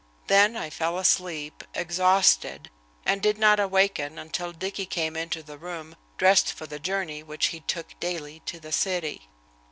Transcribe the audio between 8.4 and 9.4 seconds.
to the city.